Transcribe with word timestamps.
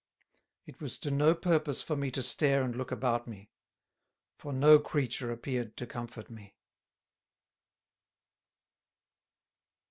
It 0.65 0.81
was 0.81 0.97
to 0.97 1.11
no 1.11 1.35
purpose 1.35 1.83
for 1.83 1.95
me 1.95 2.09
to 2.09 2.23
stare 2.23 2.63
and 2.63 2.75
look 2.75 2.91
about 2.91 3.27
me; 3.27 3.51
for 4.35 4.51
no 4.51 4.79
Creature 4.79 5.31
appeared 5.31 5.77
to 5.77 5.85
comfort 5.85 6.27
me. 6.27 6.55